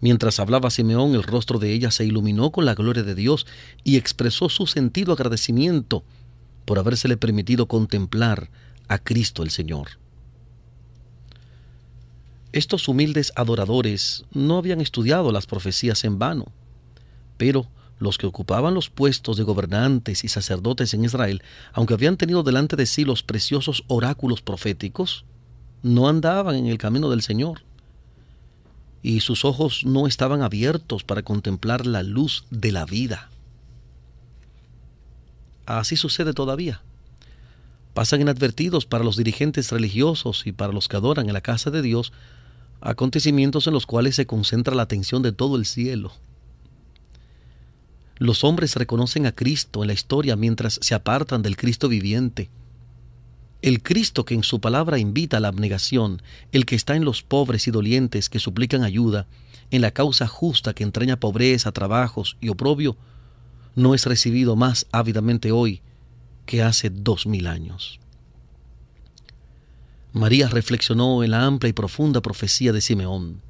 Mientras 0.00 0.40
hablaba 0.40 0.70
Simeón, 0.70 1.14
el 1.14 1.22
rostro 1.22 1.58
de 1.58 1.72
ella 1.72 1.90
se 1.90 2.04
iluminó 2.04 2.50
con 2.50 2.64
la 2.64 2.74
gloria 2.74 3.02
de 3.02 3.14
Dios 3.14 3.46
y 3.84 3.96
expresó 3.96 4.48
su 4.48 4.66
sentido 4.66 5.12
agradecimiento 5.12 6.04
por 6.64 6.78
habérsele 6.78 7.16
permitido 7.16 7.66
contemplar 7.66 8.50
a 8.88 8.98
Cristo 8.98 9.42
el 9.42 9.50
Señor. 9.50 10.01
Estos 12.52 12.86
humildes 12.86 13.32
adoradores 13.34 14.24
no 14.32 14.58
habían 14.58 14.82
estudiado 14.82 15.32
las 15.32 15.46
profecías 15.46 16.04
en 16.04 16.18
vano, 16.18 16.52
pero 17.38 17.66
los 17.98 18.18
que 18.18 18.26
ocupaban 18.26 18.74
los 18.74 18.90
puestos 18.90 19.38
de 19.38 19.44
gobernantes 19.44 20.22
y 20.22 20.28
sacerdotes 20.28 20.92
en 20.92 21.04
Israel, 21.04 21.42
aunque 21.72 21.94
habían 21.94 22.18
tenido 22.18 22.42
delante 22.42 22.76
de 22.76 22.84
sí 22.84 23.04
los 23.04 23.22
preciosos 23.22 23.84
oráculos 23.86 24.42
proféticos, 24.42 25.24
no 25.82 26.08
andaban 26.08 26.56
en 26.56 26.66
el 26.66 26.78
camino 26.78 27.08
del 27.08 27.22
Señor. 27.22 27.62
Y 29.02 29.20
sus 29.20 29.44
ojos 29.44 29.84
no 29.84 30.06
estaban 30.06 30.42
abiertos 30.42 31.04
para 31.04 31.22
contemplar 31.22 31.86
la 31.86 32.02
luz 32.02 32.44
de 32.50 32.70
la 32.70 32.84
vida. 32.84 33.30
Así 35.64 35.96
sucede 35.96 36.34
todavía. 36.34 36.82
Pasan 37.94 38.20
inadvertidos 38.20 38.84
para 38.84 39.04
los 39.04 39.16
dirigentes 39.16 39.70
religiosos 39.70 40.46
y 40.46 40.52
para 40.52 40.72
los 40.72 40.88
que 40.88 40.96
adoran 40.96 41.28
en 41.28 41.34
la 41.34 41.40
casa 41.40 41.70
de 41.70 41.82
Dios 41.82 42.12
acontecimientos 42.82 43.66
en 43.66 43.72
los 43.72 43.86
cuales 43.86 44.16
se 44.16 44.26
concentra 44.26 44.74
la 44.74 44.82
atención 44.82 45.22
de 45.22 45.32
todo 45.32 45.56
el 45.56 45.66
cielo. 45.66 46.12
Los 48.18 48.44
hombres 48.44 48.76
reconocen 48.76 49.26
a 49.26 49.32
Cristo 49.32 49.82
en 49.82 49.88
la 49.88 49.94
historia 49.94 50.36
mientras 50.36 50.78
se 50.82 50.94
apartan 50.94 51.42
del 51.42 51.56
Cristo 51.56 51.88
viviente. 51.88 52.50
El 53.62 53.82
Cristo 53.82 54.24
que 54.24 54.34
en 54.34 54.42
su 54.42 54.60
palabra 54.60 54.98
invita 54.98 55.36
a 55.36 55.40
la 55.40 55.48
abnegación, 55.48 56.20
el 56.50 56.66
que 56.66 56.74
está 56.74 56.96
en 56.96 57.04
los 57.04 57.22
pobres 57.22 57.66
y 57.68 57.70
dolientes 57.70 58.28
que 58.28 58.40
suplican 58.40 58.82
ayuda, 58.82 59.26
en 59.70 59.80
la 59.80 59.92
causa 59.92 60.26
justa 60.26 60.74
que 60.74 60.82
entraña 60.82 61.18
pobreza, 61.18 61.72
trabajos 61.72 62.36
y 62.40 62.48
oprobio, 62.48 62.96
no 63.74 63.94
es 63.94 64.04
recibido 64.06 64.56
más 64.56 64.86
ávidamente 64.92 65.50
hoy 65.50 65.80
que 66.44 66.62
hace 66.62 66.90
dos 66.90 67.26
mil 67.26 67.46
años. 67.46 68.01
María 70.12 70.46
reflexionó 70.48 71.24
en 71.24 71.30
la 71.30 71.46
amplia 71.46 71.70
y 71.70 71.72
profunda 71.72 72.20
profecía 72.20 72.72
de 72.72 72.82
Simeón. 72.82 73.40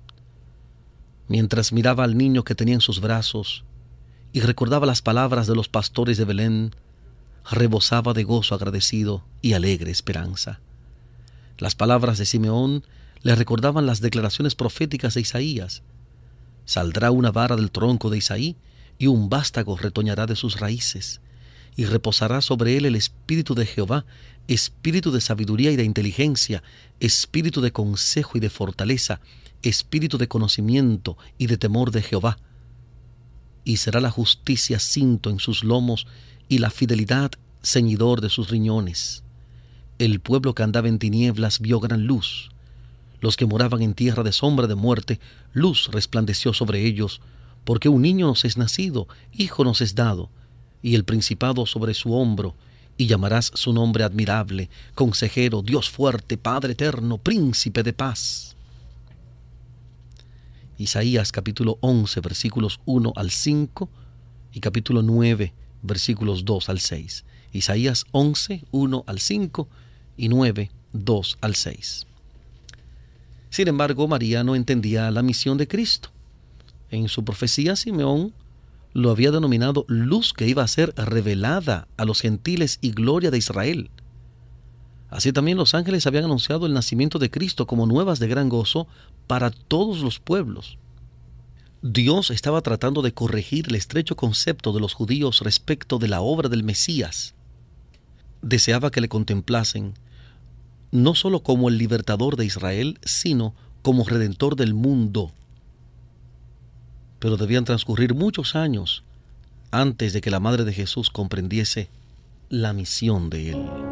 Mientras 1.26 1.73
miraba 1.73 2.04
al 2.04 2.16
niño 2.16 2.45
que 2.45 2.54
tenía 2.54 2.75
en 2.75 2.81
sus 2.81 3.00
brazos, 3.00 3.64
y 4.33 4.40
recordaba 4.40 4.87
las 4.87 5.02
palabras 5.02 5.49
de 5.49 5.57
los 5.57 5.69
pastores 5.69 6.19
de 6.19 6.25
Belén, 6.25 6.75
rebosaba 7.50 8.12
de 8.14 8.23
gozo 8.23 8.54
agradecido 8.54 9.25
y 9.40 9.54
alegre 9.54 9.90
esperanza. 9.90 10.61
Las 11.59 11.75
palabras 11.75 12.19
de 12.19 12.26
Simeón 12.26 12.85
le 13.23 13.35
recordaban 13.35 13.87
las 13.87 14.00
declaraciones 14.00 14.54
proféticas 14.54 15.14
de 15.14 15.23
Isaías. 15.23 15.83
Saldrá 16.64 17.11
una 17.11 17.33
vara 17.33 17.57
del 17.57 17.73
tronco 17.73 18.09
de 18.09 18.19
Isaí 18.19 18.57
y 18.99 19.09
un 19.09 19.28
vástago 19.28 19.76
retoñará 19.76 20.26
de 20.26 20.37
sus 20.37 20.61
raíces, 20.61 21.21
y 21.76 21.85
reposará 21.85 22.41
sobre 22.41 22.76
él 22.76 22.87
el 22.87 22.97
espíritu 22.97 23.55
de 23.55 23.67
Jehová, 23.67 24.05
espíritu 24.49 25.11
de 25.11 25.21
sabiduría 25.21 25.71
y 25.71 25.76
de 25.76 25.85
inteligencia, 25.85 26.62
espíritu 27.00 27.61
de 27.61 27.73
consejo 27.73 28.37
y 28.37 28.41
de 28.41 28.50
fortaleza, 28.50 29.21
espíritu 29.62 30.19
de 30.19 30.29
conocimiento 30.29 31.17
y 31.38 31.47
de 31.47 31.57
temor 31.57 31.91
de 31.91 32.02
Jehová 32.02 32.38
y 33.64 33.76
será 33.76 34.00
la 34.00 34.11
justicia 34.11 34.79
cinto 34.79 35.31
en 35.31 35.38
sus 35.38 35.64
lomos 35.64 36.07
y 36.49 36.59
la 36.59 36.71
fidelidad 36.71 37.33
ceñidor 37.62 38.21
de 38.21 38.31
sus 38.31 38.50
riñones. 38.50 39.23
El 39.99 40.21
pueblo 40.21 40.55
que 40.55 40.62
andaba 40.62 40.88
en 40.88 40.99
tinieblas 40.99 41.61
vio 41.61 41.79
gran 41.81 42.07
luz. 42.07 42.50
Los 43.21 43.37
que 43.37 43.47
moraban 43.47 43.83
en 43.83 43.95
tierra 43.95 44.25
de 44.25 44.33
sombra 44.33 44.67
de 44.67 44.75
muerte, 44.75 45.21
luz 45.52 45.88
resplandeció 45.93 46.52
sobre 46.52 46.85
ellos, 46.85 47.21
porque 47.64 47.88
un 47.88 48.02
niño 48.02 48.26
nos 48.26 48.45
es 48.45 48.57
nacido, 48.57 49.07
hijo 49.33 49.62
nos 49.62 49.81
es 49.81 49.95
dado, 49.95 50.31
y 50.83 50.95
el 50.95 51.05
principado 51.05 51.67
sobre 51.67 51.95
su 51.95 52.15
hombro, 52.15 52.55
y 52.99 53.07
llamarás 53.07 53.51
su 53.55 53.73
nombre 53.73 54.05
admirable, 54.05 54.69
consejero, 54.95 55.62
Dios 55.62 55.89
fuerte, 55.89 56.37
Padre 56.37 56.73
eterno, 56.73 57.19
príncipe 57.19 57.83
de 57.83 57.93
paz. 57.93 58.55
Isaías 60.79 61.33
capítulo 61.33 61.79
11 61.81 62.21
versículos 62.21 62.81
1 62.87 63.12
al 63.17 63.31
5 63.31 63.89
y 64.52 64.61
capítulo 64.61 65.02
9 65.02 65.52
versículos 65.83 66.45
2 66.45 66.69
al 66.69 66.80
6. 66.80 67.25
Isaías 67.52 68.06
11, 68.13 68.65
1 68.71 69.04
al 69.06 69.19
5 69.19 69.69
y 70.17 70.28
9, 70.28 70.71
2 70.93 71.39
al 71.41 71.54
6. 71.54 72.06
Sin 73.50 73.69
embargo, 73.69 74.09
María 74.09 74.43
no 74.43 74.56
entendía 74.56 75.11
la 75.11 75.23
misión 75.23 75.59
de 75.59 75.69
Cristo. 75.69 76.11
En 76.91 77.09
su 77.09 77.25
profecía, 77.25 77.76
Simeón 77.76 78.33
lo 78.93 79.11
había 79.11 79.31
denominado 79.31 79.85
luz 79.89 80.33
que 80.33 80.47
iba 80.47 80.63
a 80.63 80.69
ser 80.69 80.95
revelada 80.97 81.89
a 81.97 82.05
los 82.05 82.21
gentiles 82.21 82.78
y 82.81 82.91
gloria 82.91 83.31
de 83.31 83.39
Israel. 83.39 83.91
Así 85.09 85.33
también 85.33 85.59
los 85.59 85.75
ángeles 85.75 86.07
habían 86.07 86.25
anunciado 86.25 86.67
el 86.67 86.73
nacimiento 86.73 87.19
de 87.19 87.31
Cristo 87.31 87.67
como 87.67 87.87
nuevas 87.87 88.19
de 88.19 88.28
gran 88.28 88.49
gozo 88.49 88.87
para 89.26 89.50
todos 89.50 90.00
los 90.00 90.19
pueblos. 90.21 90.78
Dios 91.83 92.31
estaba 92.31 92.61
tratando 92.61 93.02
de 93.02 93.13
corregir 93.13 93.67
el 93.69 93.75
estrecho 93.75 94.17
concepto 94.17 94.73
de 94.73 94.81
los 94.81 94.95
judíos 94.95 95.41
respecto 95.41 95.99
de 95.99 96.09
la 96.09 96.21
obra 96.21 96.49
del 96.49 96.63
Mesías. 96.63 97.35
Deseaba 98.41 98.91
que 98.91 99.00
le 99.00 99.09
contemplasen 99.09 99.95
no 100.93 101.15
sólo 101.15 101.43
como 101.43 101.69
el 101.69 101.78
libertador 101.78 102.37
de 102.37 102.45
Israel, 102.45 102.99
sino 103.02 103.55
como 103.83 104.05
redentor 104.05 104.57
del 104.57 104.75
mundo. 104.75 105.33
Pero 107.23 107.37
debían 107.37 107.65
transcurrir 107.65 108.15
muchos 108.15 108.56
años 108.56 109.04
antes 109.71 110.13
de 110.13 110.21
que 110.21 110.32
la 110.32 110.41
Madre 110.41 110.65
de 110.65 110.73
Jesús 110.73 111.08
comprendiese 111.08 111.89
la 112.49 112.73
misión 112.73 113.30
de 113.30 113.50
él. 113.52 113.92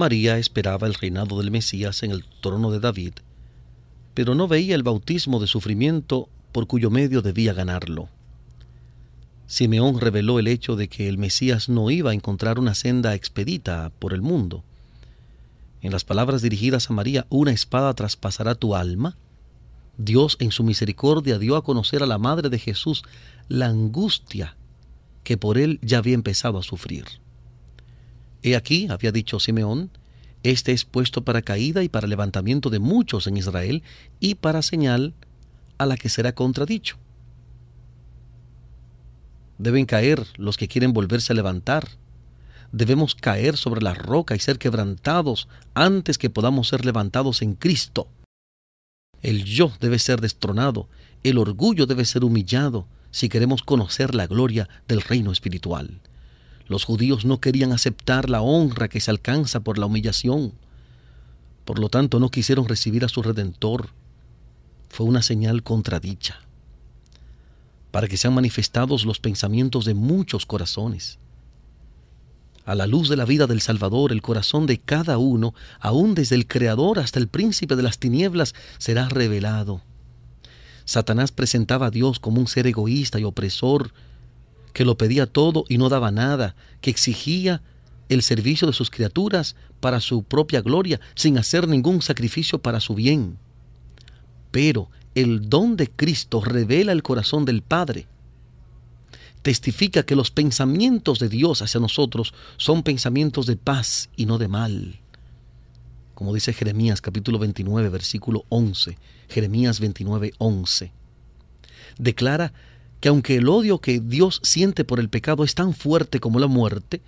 María 0.00 0.38
esperaba 0.38 0.86
el 0.86 0.94
reinado 0.94 1.36
del 1.38 1.50
Mesías 1.50 2.02
en 2.02 2.10
el 2.10 2.24
trono 2.40 2.70
de 2.70 2.80
David, 2.80 3.12
pero 4.14 4.34
no 4.34 4.48
veía 4.48 4.74
el 4.74 4.82
bautismo 4.82 5.40
de 5.40 5.46
sufrimiento 5.46 6.30
por 6.52 6.66
cuyo 6.66 6.88
medio 6.88 7.20
debía 7.20 7.52
ganarlo. 7.52 8.08
Simeón 9.46 10.00
reveló 10.00 10.38
el 10.38 10.48
hecho 10.48 10.74
de 10.74 10.88
que 10.88 11.06
el 11.06 11.18
Mesías 11.18 11.68
no 11.68 11.90
iba 11.90 12.12
a 12.12 12.14
encontrar 12.14 12.58
una 12.58 12.74
senda 12.74 13.14
expedita 13.14 13.92
por 13.98 14.14
el 14.14 14.22
mundo. 14.22 14.64
En 15.82 15.92
las 15.92 16.04
palabras 16.04 16.40
dirigidas 16.40 16.88
a 16.88 16.94
María, 16.94 17.26
una 17.28 17.52
espada 17.52 17.92
traspasará 17.92 18.54
tu 18.54 18.74
alma. 18.74 19.18
Dios 19.98 20.38
en 20.40 20.50
su 20.50 20.64
misericordia 20.64 21.38
dio 21.38 21.56
a 21.56 21.62
conocer 21.62 22.02
a 22.02 22.06
la 22.06 22.16
Madre 22.16 22.48
de 22.48 22.58
Jesús 22.58 23.02
la 23.48 23.66
angustia 23.66 24.56
que 25.24 25.36
por 25.36 25.58
él 25.58 25.78
ya 25.82 25.98
había 25.98 26.14
empezado 26.14 26.56
a 26.56 26.62
sufrir. 26.62 27.04
He 28.42 28.56
aquí, 28.56 28.88
había 28.90 29.12
dicho 29.12 29.38
Simeón, 29.40 29.90
este 30.42 30.72
es 30.72 30.84
puesto 30.84 31.22
para 31.22 31.42
caída 31.42 31.82
y 31.82 31.88
para 31.88 32.06
levantamiento 32.06 32.70
de 32.70 32.78
muchos 32.78 33.26
en 33.26 33.36
Israel 33.36 33.82
y 34.20 34.36
para 34.36 34.62
señal 34.62 35.14
a 35.76 35.86
la 35.86 35.96
que 35.96 36.08
será 36.08 36.34
contradicho. 36.34 36.96
Deben 39.58 39.84
caer 39.84 40.26
los 40.36 40.56
que 40.56 40.68
quieren 40.68 40.94
volverse 40.94 41.34
a 41.34 41.36
levantar. 41.36 41.88
Debemos 42.72 43.14
caer 43.14 43.58
sobre 43.58 43.82
la 43.82 43.92
roca 43.92 44.34
y 44.34 44.38
ser 44.38 44.58
quebrantados 44.58 45.48
antes 45.74 46.16
que 46.16 46.30
podamos 46.30 46.68
ser 46.68 46.86
levantados 46.86 47.42
en 47.42 47.54
Cristo. 47.54 48.08
El 49.20 49.44
yo 49.44 49.70
debe 49.80 49.98
ser 49.98 50.22
destronado, 50.22 50.88
el 51.22 51.36
orgullo 51.36 51.84
debe 51.84 52.06
ser 52.06 52.24
humillado 52.24 52.86
si 53.10 53.28
queremos 53.28 53.62
conocer 53.62 54.14
la 54.14 54.26
gloria 54.26 54.68
del 54.88 55.02
reino 55.02 55.30
espiritual. 55.30 56.00
Los 56.70 56.84
judíos 56.84 57.24
no 57.24 57.40
querían 57.40 57.72
aceptar 57.72 58.30
la 58.30 58.42
honra 58.42 58.86
que 58.88 59.00
se 59.00 59.10
alcanza 59.10 59.58
por 59.58 59.76
la 59.76 59.86
humillación. 59.86 60.52
Por 61.64 61.80
lo 61.80 61.88
tanto, 61.88 62.20
no 62.20 62.30
quisieron 62.30 62.68
recibir 62.68 63.04
a 63.04 63.08
su 63.08 63.22
Redentor. 63.22 63.88
Fue 64.88 65.04
una 65.04 65.20
señal 65.20 65.64
contradicha 65.64 66.38
para 67.90 68.06
que 68.06 68.16
sean 68.16 68.34
manifestados 68.34 69.04
los 69.04 69.18
pensamientos 69.18 69.84
de 69.84 69.94
muchos 69.94 70.46
corazones. 70.46 71.18
A 72.64 72.76
la 72.76 72.86
luz 72.86 73.08
de 73.08 73.16
la 73.16 73.24
vida 73.24 73.48
del 73.48 73.60
Salvador, 73.60 74.12
el 74.12 74.22
corazón 74.22 74.66
de 74.66 74.78
cada 74.78 75.18
uno, 75.18 75.54
aun 75.80 76.14
desde 76.14 76.36
el 76.36 76.46
Creador 76.46 77.00
hasta 77.00 77.18
el 77.18 77.26
príncipe 77.26 77.74
de 77.74 77.82
las 77.82 77.98
tinieblas, 77.98 78.54
será 78.78 79.08
revelado. 79.08 79.82
Satanás 80.84 81.32
presentaba 81.32 81.86
a 81.86 81.90
Dios 81.90 82.20
como 82.20 82.40
un 82.40 82.46
ser 82.46 82.68
egoísta 82.68 83.18
y 83.18 83.24
opresor, 83.24 83.92
que 84.72 84.84
lo 84.84 84.96
pedía 84.96 85.26
todo 85.26 85.64
y 85.68 85.78
no 85.78 85.88
daba 85.88 86.10
nada, 86.10 86.54
que 86.80 86.90
exigía 86.90 87.62
el 88.08 88.22
servicio 88.22 88.66
de 88.66 88.72
sus 88.72 88.90
criaturas 88.90 89.56
para 89.80 90.00
su 90.00 90.22
propia 90.22 90.60
gloria, 90.60 91.00
sin 91.14 91.38
hacer 91.38 91.68
ningún 91.68 92.02
sacrificio 92.02 92.60
para 92.60 92.80
su 92.80 92.94
bien. 92.94 93.38
Pero 94.50 94.90
el 95.14 95.48
don 95.48 95.76
de 95.76 95.88
Cristo 95.88 96.40
revela 96.40 96.92
el 96.92 97.02
corazón 97.02 97.44
del 97.44 97.62
Padre, 97.62 98.06
testifica 99.42 100.02
que 100.02 100.16
los 100.16 100.30
pensamientos 100.30 101.18
de 101.18 101.28
Dios 101.28 101.62
hacia 101.62 101.80
nosotros 101.80 102.34
son 102.56 102.82
pensamientos 102.82 103.46
de 103.46 103.56
paz 103.56 104.10
y 104.16 104.26
no 104.26 104.38
de 104.38 104.48
mal. 104.48 105.00
Como 106.14 106.34
dice 106.34 106.52
Jeremías 106.52 107.00
capítulo 107.00 107.38
29, 107.38 107.88
versículo 107.88 108.44
11. 108.50 108.98
Jeremías 109.28 109.80
29, 109.80 110.34
11. 110.36 110.92
Declara 111.98 112.52
que 113.00 113.08
aunque 113.08 113.36
el 113.36 113.48
odio 113.48 113.80
que 113.80 114.00
Dios 114.00 114.40
siente 114.42 114.84
por 114.84 115.00
el 115.00 115.08
pecado 115.08 115.44
es 115.44 115.54
tan 115.54 115.74
fuerte 115.74 116.20
como 116.20 116.38
la 116.38 116.46
muerte, 116.46 117.00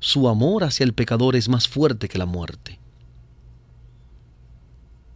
su 0.00 0.28
amor 0.28 0.64
hacia 0.64 0.84
el 0.84 0.92
pecador 0.92 1.34
es 1.36 1.48
más 1.48 1.66
fuerte 1.68 2.08
que 2.08 2.18
la 2.18 2.26
muerte. 2.26 2.78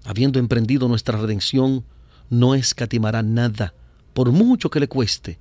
Habiendo 0.05 0.39
emprendido 0.39 0.89
nuestra 0.89 1.19
redención, 1.19 1.85
no 2.31 2.55
escatimará 2.55 3.23
nada, 3.23 3.75
por 4.15 4.33
mucho 4.33 4.71
que 4.71 4.81
le 4.81 4.89
cueste, 4.89 5.39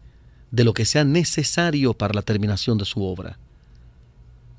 de 0.51 0.63
lo 0.63 0.73
que 0.73 0.85
sea 0.85 1.03
necesario 1.03 1.93
para 1.93 2.13
la 2.13 2.21
terminación 2.21 2.77
de 2.77 2.85
su 2.85 3.03
obra. 3.03 3.39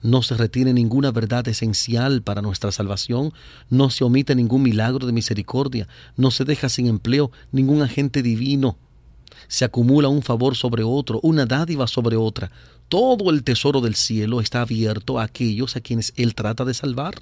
No 0.02 0.22
se 0.22 0.36
retiene 0.36 0.72
ninguna 0.72 1.10
verdad 1.10 1.46
esencial 1.48 2.22
para 2.22 2.40
nuestra 2.40 2.70
salvación, 2.70 3.32
no 3.68 3.90
se 3.90 4.04
omite 4.04 4.34
ningún 4.34 4.62
milagro 4.62 5.06
de 5.06 5.12
misericordia, 5.12 5.88
no 6.16 6.30
se 6.30 6.44
deja 6.44 6.68
sin 6.68 6.86
empleo 6.86 7.32
ningún 7.50 7.82
agente 7.82 8.22
divino. 8.22 8.76
Se 9.48 9.64
acumula 9.64 10.08
un 10.08 10.22
favor 10.22 10.56
sobre 10.56 10.84
otro, 10.84 11.20
una 11.22 11.46
dádiva 11.46 11.86
sobre 11.86 12.16
otra. 12.16 12.50
Todo 12.88 13.30
el 13.30 13.42
tesoro 13.42 13.80
del 13.80 13.94
cielo 13.94 14.40
está 14.40 14.60
abierto 14.60 15.18
a 15.18 15.24
aquellos 15.24 15.74
a 15.74 15.80
quienes 15.80 16.12
Él 16.16 16.34
trata 16.34 16.64
de 16.64 16.74
salvar. 16.74 17.14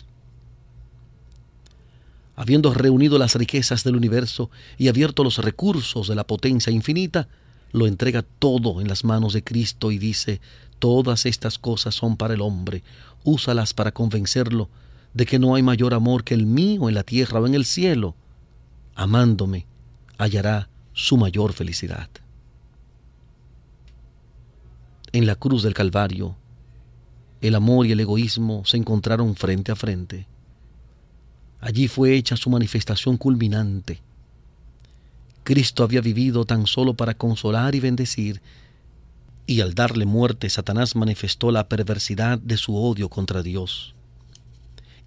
Habiendo 2.35 2.75
reunido 2.75 3.17
las 3.19 3.35
riquezas 3.35 3.83
del 3.85 3.97
universo 3.97 4.51
y 4.77 4.89
abierto 4.89 5.25
los 5.25 5.39
recursos 5.39 6.09
de 6.09 6.15
la 6.15 6.27
potencia 6.27 6.71
infinita, 6.73 7.29
lo 7.73 7.87
entrega 7.87 8.23
todo 8.23 8.81
en 8.81 8.89
las 8.89 9.05
manos 9.05 9.33
de 9.33 9.43
Cristo 9.43 9.91
y 9.91 9.99
dice, 9.99 10.41
todas 10.79 11.27
estas 11.27 11.59
cosas 11.59 11.95
son 11.95 12.17
para 12.17 12.35
el 12.35 12.43
hombre, 12.43 12.83
úsalas 13.25 13.73
para 13.73 13.93
convencerlo 13.93 14.69
de 15.15 15.25
que 15.25 15.39
no 15.39 15.55
hay 15.55 15.63
mayor 15.63 15.95
amor 15.95 16.25
que 16.25 16.35
el 16.35 16.45
mío 16.45 16.89
en 16.89 16.95
la 16.95 17.03
tierra 17.03 17.41
o 17.41 17.47
en 17.47 17.55
el 17.55 17.65
cielo. 17.65 18.15
Amándome, 18.95 19.67
hallará 20.19 20.69
su 20.97 21.17
mayor 21.17 21.53
felicidad. 21.53 22.11
En 25.13 25.27
la 25.27 25.37
cruz 25.37 25.63
del 25.63 25.75
Calvario, 25.75 26.35
el 27.41 27.55
amor 27.55 27.87
y 27.87 27.93
el 27.93 28.01
egoísmo 28.01 28.65
se 28.65 28.79
encontraron 28.79 29.37
frente 29.37 29.71
a 29.71 29.77
frente. 29.77 30.27
Allí 31.61 31.87
fue 31.87 32.17
hecha 32.17 32.37
su 32.37 32.51
manifestación 32.51 33.17
culminante 33.17 34.03
Cristo 35.47 35.85
había 35.85 36.01
vivido 36.01 36.45
tan 36.45 36.67
solo 36.67 36.95
para 36.95 37.15
consolar 37.15 37.77
y 37.77 37.81
bendecir, 37.81 38.43
y 39.47 39.61
al 39.61 39.75
darle 39.75 40.05
muerte 40.05 40.51
Satanás 40.51 40.97
manifestó 40.97 41.53
la 41.53 41.69
perversidad 41.69 42.37
de 42.41 42.57
su 42.57 42.77
odio 42.77 43.09
contra 43.09 43.45
Dios. 43.45 43.95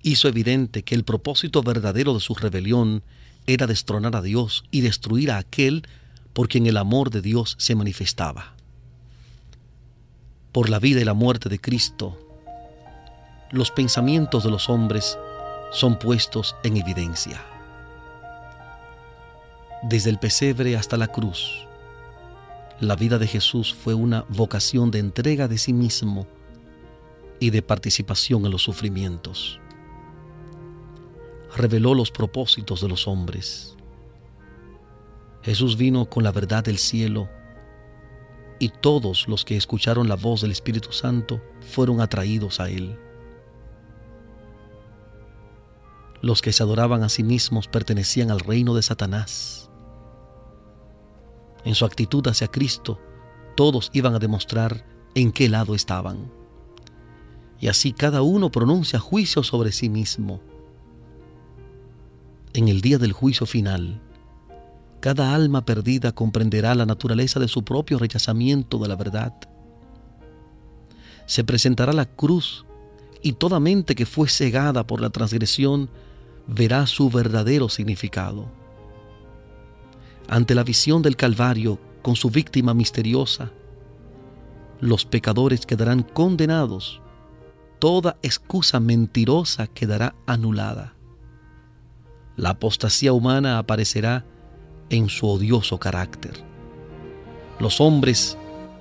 Hizo 0.02 0.30
evidente 0.30 0.84
que 0.84 0.95
el 0.95 1.04
propósito 1.04 1.62
verdadero 1.62 2.13
de 2.13 2.21
su 2.21 2.36
rebelión 2.36 3.04
era 3.53 3.67
destronar 3.67 4.15
a 4.15 4.21
Dios 4.21 4.63
y 4.71 4.81
destruir 4.81 5.31
a 5.31 5.38
aquel 5.38 5.88
por 6.33 6.47
quien 6.47 6.67
el 6.67 6.77
amor 6.77 7.09
de 7.09 7.21
Dios 7.21 7.55
se 7.59 7.75
manifestaba. 7.75 8.53
Por 10.51 10.69
la 10.69 10.79
vida 10.79 11.01
y 11.01 11.05
la 11.05 11.13
muerte 11.13 11.49
de 11.49 11.59
Cristo, 11.59 12.17
los 13.51 13.71
pensamientos 13.71 14.43
de 14.43 14.51
los 14.51 14.69
hombres 14.69 15.17
son 15.71 15.99
puestos 15.99 16.55
en 16.63 16.77
evidencia 16.77 17.43
desde 19.81 20.09
el 20.09 20.19
pesebre 20.19 20.75
hasta 20.75 20.97
la 20.97 21.07
cruz. 21.07 21.65
La 22.79 22.95
vida 22.95 23.17
de 23.17 23.27
Jesús 23.27 23.73
fue 23.73 23.93
una 23.93 24.25
vocación 24.29 24.91
de 24.91 24.99
entrega 24.99 25.47
de 25.47 25.57
sí 25.57 25.73
mismo 25.73 26.27
y 27.39 27.49
de 27.49 27.62
participación 27.62 28.45
en 28.45 28.51
los 28.51 28.63
sufrimientos. 28.63 29.59
Reveló 31.55 31.93
los 31.93 32.12
propósitos 32.12 32.81
de 32.81 32.88
los 32.88 33.07
hombres. 33.07 33.75
Jesús 35.41 35.77
vino 35.77 36.09
con 36.09 36.23
la 36.23 36.31
verdad 36.31 36.63
del 36.63 36.77
cielo 36.77 37.29
y 38.59 38.69
todos 38.69 39.27
los 39.27 39.45
que 39.45 39.55
escucharon 39.55 40.09
la 40.09 40.15
voz 40.15 40.41
del 40.41 40.51
Espíritu 40.51 40.91
Santo 40.91 41.41
fueron 41.62 42.01
atraídos 42.01 42.59
a 42.59 42.69
Él. 42.69 42.99
Los 46.21 46.41
que 46.41 46.51
se 46.51 46.62
adoraban 46.63 47.03
a 47.03 47.09
sí 47.09 47.23
mismos 47.23 47.67
pertenecían 47.67 48.31
al 48.31 48.41
reino 48.41 48.75
de 48.75 48.81
Satanás 48.81 49.69
en 51.63 51.75
su 51.75 51.85
actitud 51.85 52.25
hacia 52.27 52.47
Cristo, 52.47 52.99
todos 53.55 53.89
iban 53.93 54.15
a 54.15 54.19
demostrar 54.19 54.85
en 55.15 55.31
qué 55.31 55.49
lado 55.49 55.75
estaban. 55.75 56.31
Y 57.59 57.67
así 57.67 57.91
cada 57.91 58.21
uno 58.21 58.51
pronuncia 58.51 58.99
juicio 58.99 59.43
sobre 59.43 59.71
sí 59.71 59.89
mismo. 59.89 60.41
En 62.53 62.67
el 62.67 62.81
día 62.81 62.97
del 62.97 63.13
juicio 63.13 63.45
final, 63.45 64.01
cada 64.99 65.33
alma 65.33 65.65
perdida 65.65 66.12
comprenderá 66.12 66.75
la 66.75 66.85
naturaleza 66.85 67.39
de 67.39 67.47
su 67.47 67.63
propio 67.63 67.99
rechazamiento 67.99 68.77
de 68.79 68.88
la 68.88 68.95
verdad. 68.95 69.33
Se 71.25 71.43
presentará 71.43 71.93
la 71.93 72.05
cruz 72.05 72.65
y 73.21 73.33
toda 73.33 73.59
mente 73.59 73.95
que 73.95 74.05
fue 74.05 74.29
cegada 74.29 74.85
por 74.88 75.01
la 75.01 75.09
transgresión 75.09 75.89
verá 76.47 76.88
su 76.88 77.09
verdadero 77.09 77.69
significado 77.69 78.59
ante 80.29 80.53
la 80.53 80.63
visión 80.63 81.01
del 81.01 81.15
Calvario 81.15 81.79
con 82.03 82.15
su 82.15 82.29
víctima 82.29 82.73
misteriosa, 82.73 83.51
los 84.79 85.03
pecadores 85.03 85.65
quedarán 85.65 86.03
condenados, 86.03 87.01
toda 87.79 88.17
excusa 88.21 88.79
mentirosa 88.79 89.67
quedará 89.67 90.15
anulada. 90.27 90.93
La 92.39 92.52
apostasía 92.52 93.12
humana 93.12 93.58
aparecerá 93.58 94.25
en 94.89 95.10
su 95.10 95.28
odioso 95.28 95.78
carácter. 95.78 96.32
Los 97.60 97.82
hombres 97.82 98.38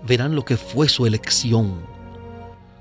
verán 0.07 0.37
lo 0.37 0.45
que 0.45 0.57
fue 0.57 0.89
su 0.89 1.07
elección. 1.07 1.81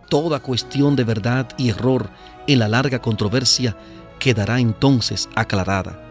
Toda 0.09 0.39
cuestión 0.39 0.95
de 0.95 1.03
verdad 1.03 1.49
y 1.57 1.69
error 1.69 2.11
en 2.45 2.59
la 2.59 2.67
larga 2.67 3.01
controversia 3.01 3.75
quedará 4.19 4.59
entonces 4.59 5.27
aclarada 5.35 6.07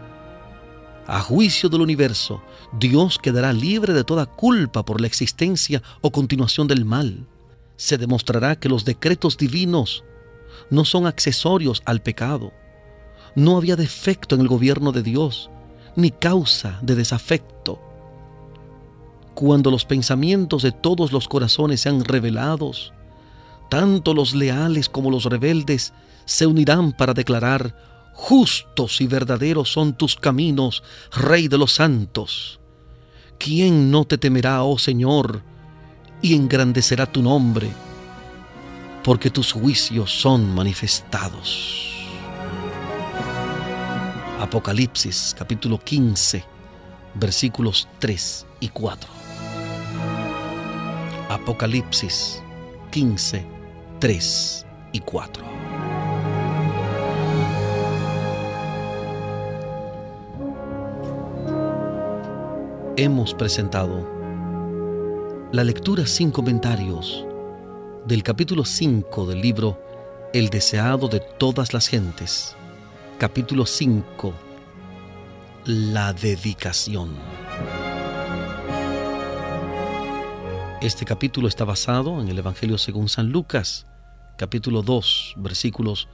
a 1.07 1.21
juicio 1.21 1.69
del 1.69 1.79
universo, 1.79 2.43
Dios 2.73 3.17
quedará 3.17 3.53
libre 3.53 3.93
de 3.93 4.03
toda 4.03 4.25
culpa 4.25 4.83
por 4.83 4.99
la 4.99 5.07
existencia 5.07 5.81
o 6.01 6.11
continuación 6.11 6.67
del 6.67 6.83
mal. 6.83 7.25
Se 7.77 7.97
demostrará 7.97 8.59
que 8.59 8.67
los 8.67 8.83
decretos 8.83 9.37
divinos 9.37 10.03
no 10.69 10.83
son 10.83 11.07
accesorios 11.07 11.81
al 11.85 12.01
pecado. 12.01 12.51
No 13.37 13.55
había 13.55 13.75
defecto 13.75 14.33
en 14.33 14.41
el 14.41 14.47
gobierno 14.47 14.91
de 14.91 15.03
Dios, 15.03 15.51
ni 15.95 16.09
causa 16.09 16.79
de 16.81 16.95
desafecto. 16.95 17.79
Cuando 19.35 19.69
los 19.69 19.85
pensamientos 19.85 20.63
de 20.63 20.71
todos 20.71 21.11
los 21.11 21.27
corazones 21.27 21.81
sean 21.81 22.03
revelados, 22.03 22.93
tanto 23.69 24.15
los 24.15 24.33
leales 24.33 24.89
como 24.89 25.11
los 25.11 25.25
rebeldes 25.25 25.93
se 26.25 26.47
unirán 26.47 26.93
para 26.93 27.13
declarar, 27.13 27.75
Justos 28.15 29.01
y 29.01 29.05
verdaderos 29.05 29.71
son 29.71 29.95
tus 29.95 30.15
caminos, 30.15 30.81
Rey 31.11 31.47
de 31.47 31.59
los 31.59 31.73
santos. 31.73 32.59
¿Quién 33.37 33.91
no 33.91 34.05
te 34.05 34.17
temerá, 34.17 34.63
oh 34.63 34.79
Señor, 34.79 35.43
y 36.23 36.33
engrandecerá 36.33 37.05
tu 37.05 37.21
nombre? 37.21 37.69
Porque 39.03 39.29
tus 39.29 39.51
juicios 39.51 40.11
son 40.11 40.55
manifestados. 40.55 41.96
Apocalipsis 44.39 45.35
capítulo 45.37 45.79
15, 45.79 46.43
versículos 47.15 47.87
3 47.99 48.45
y 48.59 48.69
4. 48.69 49.09
Apocalipsis 51.29 52.41
15, 52.91 53.45
3 53.99 54.65
y 54.93 54.99
4. 54.99 55.57
hemos 62.97 63.35
presentado 63.35 64.09
la 65.51 65.63
lectura 65.63 66.07
sin 66.07 66.31
comentarios 66.31 67.27
del 68.07 68.23
capítulo 68.23 68.65
5 68.65 69.27
del 69.27 69.39
libro 69.39 69.79
El 70.33 70.49
deseado 70.49 71.07
de 71.07 71.19
todas 71.19 71.73
las 71.73 71.87
gentes, 71.87 72.55
capítulo 73.17 73.65
5, 73.65 74.31
la 75.65 76.13
dedicación. 76.13 77.15
Este 80.81 81.03
capítulo 81.03 81.47
está 81.47 81.65
basado 81.65 82.21
en 82.21 82.27
el 82.27 82.37
Evangelio 82.37 82.77
según 82.77 83.09
San 83.09 83.31
Lucas, 83.31 83.87
capítulo 84.37 84.83
2, 84.83 85.33
versículos 85.37 86.07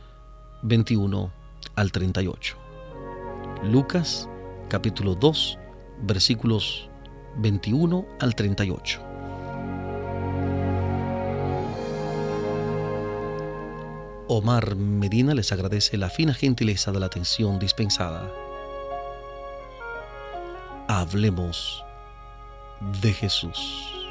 21 0.61 1.33
al 1.75 1.91
38. 1.91 2.57
Lucas, 3.63 4.29
capítulo 4.69 5.15
2, 5.15 5.59
versículos 6.03 6.89
21 7.35 8.05
al 8.21 8.33
38. 8.33 9.12
Omar 14.27 14.75
Medina 14.75 15.33
les 15.33 15.51
agradece 15.51 15.97
la 15.97 16.09
fina 16.09 16.33
gentileza 16.33 16.91
de 16.91 16.99
la 16.99 17.07
atención 17.07 17.59
dispensada. 17.59 18.31
Hablemos 20.87 21.83
de 23.01 23.13
Jesús. 23.13 24.02